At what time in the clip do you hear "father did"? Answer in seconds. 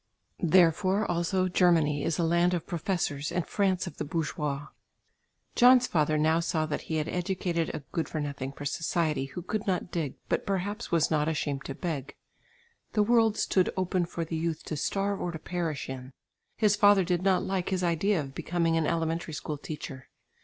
16.75-17.21